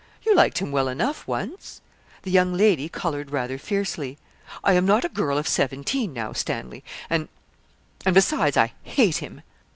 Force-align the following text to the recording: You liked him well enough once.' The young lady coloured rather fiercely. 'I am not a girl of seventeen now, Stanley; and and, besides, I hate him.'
You 0.23 0.33
liked 0.33 0.57
him 0.57 0.71
well 0.71 0.87
enough 0.87 1.27
once.' 1.27 1.79
The 2.23 2.31
young 2.31 2.57
lady 2.57 2.89
coloured 2.89 3.29
rather 3.29 3.59
fiercely. 3.59 4.17
'I 4.63 4.73
am 4.73 4.85
not 4.87 5.05
a 5.05 5.09
girl 5.09 5.37
of 5.37 5.47
seventeen 5.47 6.11
now, 6.11 6.33
Stanley; 6.33 6.83
and 7.07 7.27
and, 8.03 8.15
besides, 8.15 8.57
I 8.57 8.73
hate 8.81 9.17
him.' 9.17 9.41